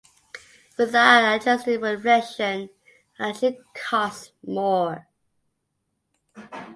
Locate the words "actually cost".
3.19-4.31